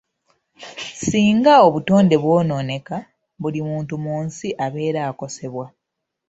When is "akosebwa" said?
5.09-5.65